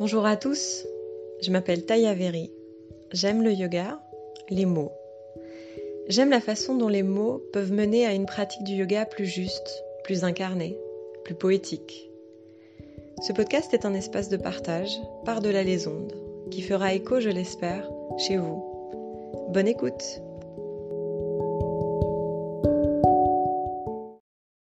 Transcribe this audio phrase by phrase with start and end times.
[0.00, 0.86] Bonjour à tous,
[1.42, 2.52] je m'appelle Taya Veri.
[3.10, 4.00] J'aime le yoga,
[4.48, 4.92] les mots.
[6.06, 9.82] J'aime la façon dont les mots peuvent mener à une pratique du yoga plus juste,
[10.04, 10.78] plus incarnée,
[11.24, 12.12] plus poétique.
[13.26, 16.14] Ce podcast est un espace de partage, par-delà les ondes,
[16.52, 19.48] qui fera écho, je l'espère, chez vous.
[19.48, 20.22] Bonne écoute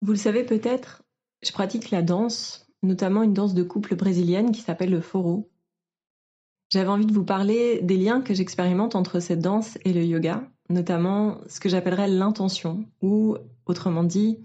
[0.04, 1.02] Vous le savez peut-être,
[1.42, 5.50] je pratique la danse notamment une danse de couple brésilienne qui s'appelle le foro.
[6.70, 10.50] J'avais envie de vous parler des liens que j'expérimente entre cette danse et le yoga,
[10.70, 14.40] notamment ce que j'appellerais l'intention, ou autrement dit,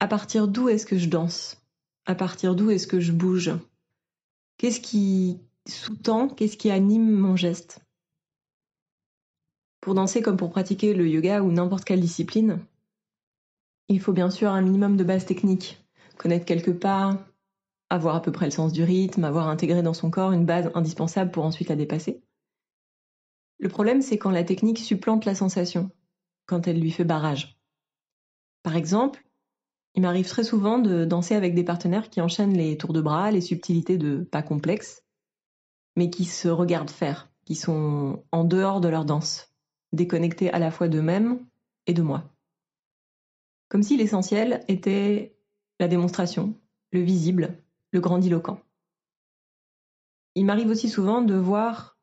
[0.00, 1.62] à partir d'où est-ce que je danse?
[2.06, 3.52] À partir d'où est-ce que je bouge?
[4.58, 7.80] Qu'est-ce qui sous-tend, qu'est-ce qui anime mon geste?
[9.80, 12.58] Pour danser comme pour pratiquer le yoga ou n'importe quelle discipline,
[13.88, 15.83] il faut bien sûr un minimum de base technique
[16.16, 17.18] connaître quelques pas,
[17.90, 20.70] avoir à peu près le sens du rythme, avoir intégré dans son corps une base
[20.74, 22.22] indispensable pour ensuite la dépasser.
[23.58, 25.90] Le problème, c'est quand la technique supplante la sensation,
[26.46, 27.58] quand elle lui fait barrage.
[28.62, 29.24] Par exemple,
[29.94, 33.30] il m'arrive très souvent de danser avec des partenaires qui enchaînent les tours de bras,
[33.30, 35.04] les subtilités de pas complexes,
[35.96, 39.54] mais qui se regardent faire, qui sont en dehors de leur danse,
[39.92, 41.46] déconnectés à la fois d'eux-mêmes
[41.86, 42.24] et de moi.
[43.68, 45.33] Comme si l'essentiel était
[45.80, 46.54] la démonstration,
[46.92, 47.58] le visible,
[47.92, 48.60] le grandiloquent.
[50.34, 51.98] Il m'arrive aussi souvent de voir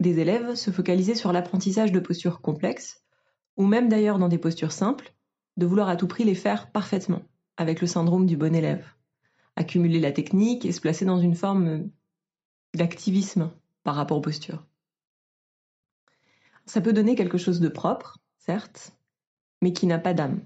[0.00, 3.04] des élèves se focaliser sur l'apprentissage de postures complexes,
[3.56, 5.14] ou même d'ailleurs dans des postures simples,
[5.56, 7.22] de vouloir à tout prix les faire parfaitement,
[7.56, 8.84] avec le syndrome du bon élève,
[9.56, 11.90] accumuler la technique et se placer dans une forme
[12.74, 13.50] d'activisme
[13.84, 14.64] par rapport aux postures.
[16.66, 18.96] Ça peut donner quelque chose de propre, certes,
[19.60, 20.40] mais qui n'a pas d'âme.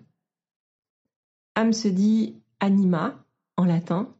[1.54, 3.24] Âme se dit anima
[3.56, 4.14] en latin.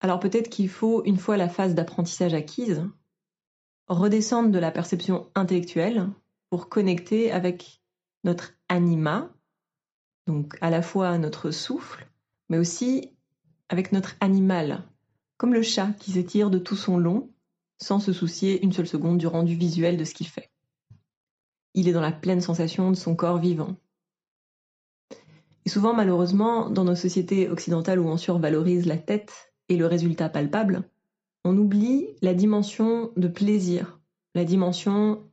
[0.00, 2.84] Alors peut-être qu'il faut, une fois la phase d'apprentissage acquise,
[3.88, 6.08] redescendre de la perception intellectuelle
[6.50, 7.82] pour connecter avec
[8.24, 9.32] notre anima,
[10.26, 12.06] donc à la fois notre souffle,
[12.48, 13.10] mais aussi
[13.68, 14.84] avec notre animal,
[15.36, 17.30] comme le chat qui s'étire de tout son long
[17.80, 20.50] sans se soucier une seule seconde du rendu visuel de ce qu'il fait.
[21.74, 23.76] Il est dans la pleine sensation de son corps vivant.
[25.68, 30.30] Et souvent, malheureusement, dans nos sociétés occidentales où on survalorise la tête et le résultat
[30.30, 30.82] palpable,
[31.44, 34.00] on oublie la dimension de plaisir,
[34.34, 35.30] la dimension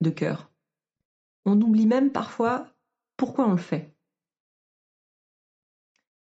[0.00, 0.50] de cœur.
[1.44, 2.66] On oublie même parfois
[3.18, 3.94] pourquoi on le fait.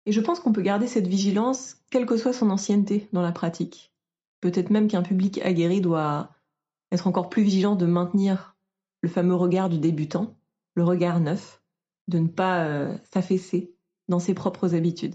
[0.06, 3.32] Et je pense qu'on peut garder cette vigilance quelle que soit son ancienneté dans la
[3.32, 3.92] pratique.
[4.41, 6.31] Peut-être même qu'un public aguerri doit
[6.92, 8.56] être encore plus vigilant de maintenir
[9.03, 10.34] le fameux regard du débutant,
[10.77, 11.59] le regard neuf,
[12.10, 13.75] de ne pas euh, s'affaisser
[14.09, 15.15] dans ses propres habitudes.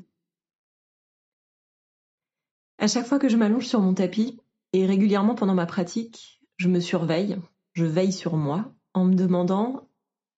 [2.80, 4.40] À chaque fois que je m'allonge sur mon tapis,
[4.74, 7.38] et régulièrement pendant ma pratique, je me surveille,
[7.74, 9.90] je veille sur moi, en me demandant,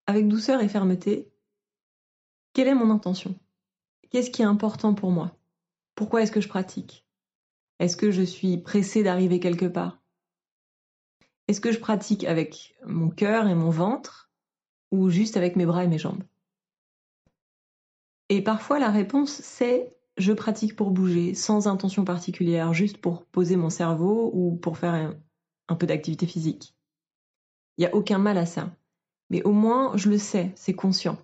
[0.05, 1.31] avec douceur et fermeté,
[2.53, 3.35] quelle est mon intention?
[4.09, 5.37] Qu'est-ce qui est important pour moi?
[5.95, 7.05] Pourquoi est-ce que je pratique?
[7.79, 10.01] Est-ce que je suis pressée d'arriver quelque part?
[11.47, 14.31] Est-ce que je pratique avec mon cœur et mon ventre
[14.91, 16.23] ou juste avec mes bras et mes jambes?
[18.29, 23.55] Et parfois la réponse c'est je pratique pour bouger, sans intention particulière, juste pour poser
[23.55, 25.15] mon cerveau ou pour faire
[25.67, 26.75] un, peu d'activité physique.
[27.77, 28.75] Il n'y a aucun mal à ça.
[29.29, 31.17] Mais au moins, je le sais, c'est conscient.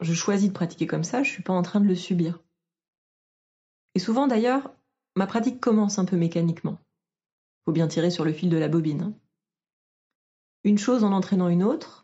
[0.00, 2.40] Je choisis de pratiquer comme ça, je ne suis pas en train de le subir.
[3.94, 4.74] Et souvent d'ailleurs,
[5.14, 6.78] ma pratique commence un peu mécaniquement.
[7.64, 9.02] Faut bien tirer sur le fil de la bobine.
[9.02, 9.14] Hein.
[10.64, 12.01] Une chose en entraînant une autre,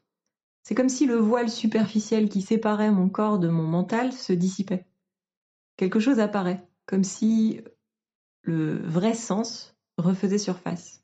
[0.68, 4.84] c'est comme si le voile superficiel qui séparait mon corps de mon mental se dissipait.
[5.78, 7.62] Quelque chose apparaît, comme si
[8.42, 11.02] le vrai sens refaisait surface.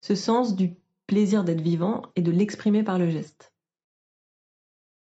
[0.00, 0.76] Ce sens du
[1.08, 3.52] plaisir d'être vivant et de l'exprimer par le geste.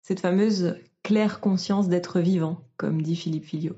[0.02, 0.74] Cette fameuse
[1.04, 3.76] claire conscience d'être vivant, comme dit Philippe Filio.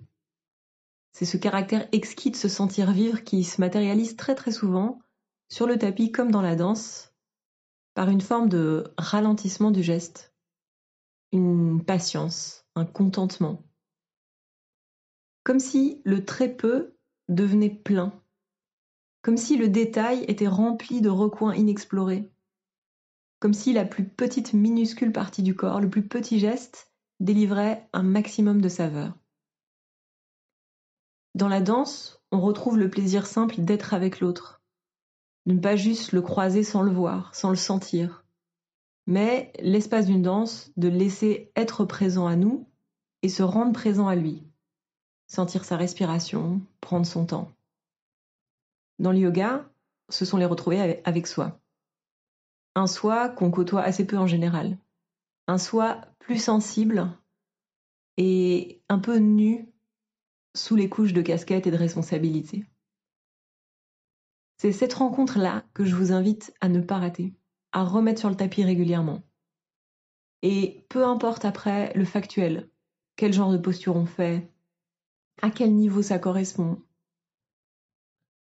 [1.12, 5.02] C'est ce caractère exquis de se sentir vivre qui se matérialise très très souvent
[5.50, 7.13] sur le tapis comme dans la danse,
[7.94, 10.34] par une forme de ralentissement du geste,
[11.32, 13.64] une patience, un contentement.
[15.44, 16.96] Comme si le très peu
[17.28, 18.12] devenait plein,
[19.22, 22.30] comme si le détail était rempli de recoins inexplorés,
[23.40, 28.02] comme si la plus petite minuscule partie du corps, le plus petit geste, délivrait un
[28.02, 29.14] maximum de saveur.
[31.34, 34.63] Dans la danse, on retrouve le plaisir simple d'être avec l'autre,
[35.46, 38.24] ne pas juste le croiser sans le voir, sans le sentir,
[39.06, 42.66] mais l'espace d'une danse, de laisser être présent à nous
[43.22, 44.42] et se rendre présent à lui,
[45.26, 47.50] sentir sa respiration, prendre son temps.
[48.98, 49.68] dans le yoga,
[50.08, 51.60] ce sont les retrouver avec soi.
[52.74, 54.78] Un soi qu'on côtoie assez peu en général.
[55.46, 57.10] Un soi plus sensible
[58.16, 59.68] et un peu nu
[60.54, 62.64] sous les couches de casquette et de responsabilité.
[64.64, 67.34] C'est cette rencontre-là que je vous invite à ne pas rater,
[67.72, 69.22] à remettre sur le tapis régulièrement.
[70.40, 72.70] Et peu importe après le factuel,
[73.14, 74.50] quel genre de posture on fait,
[75.42, 76.80] à quel niveau ça correspond.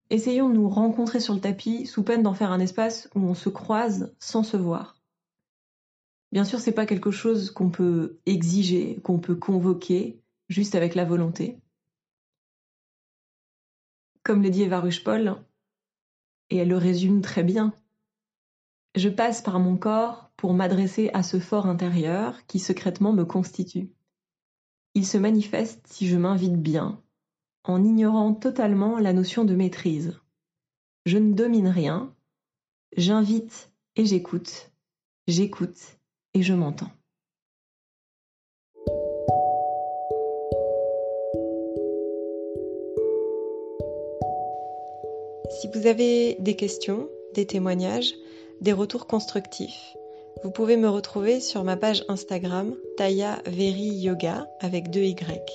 [0.08, 3.34] Essayons de nous rencontrer sur le tapis sous peine d'en faire un espace où on
[3.34, 4.96] se croise sans se voir.
[6.32, 11.04] Bien sûr, c'est pas quelque chose qu'on peut exiger, qu'on peut convoquer juste avec la
[11.04, 11.60] volonté.
[14.22, 15.44] Comme le dit Eva Ruche-Paul,
[16.50, 17.74] et elle le résume très bien,
[18.94, 23.90] je passe par mon corps pour m'adresser à ce fort intérieur qui secrètement me constitue.
[24.94, 27.02] Il se manifeste si je m'invite bien,
[27.64, 30.20] en ignorant totalement la notion de maîtrise.
[31.06, 32.14] Je ne domine rien,
[32.96, 34.70] j'invite et j'écoute,
[35.26, 35.98] j'écoute
[36.34, 36.92] et je m'entends.
[45.60, 48.14] Si vous avez des questions, des témoignages,
[48.60, 49.94] des retours constructifs,
[50.42, 55.50] vous pouvez me retrouver sur ma page Instagram Taya Veri Yoga avec deux Y.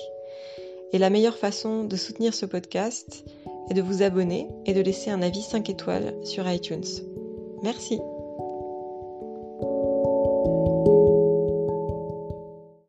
[0.92, 3.24] Et la meilleure façon de soutenir ce podcast
[3.70, 6.84] est de vous abonner et de laisser un avis 5 étoiles sur iTunes.
[7.62, 8.00] Merci.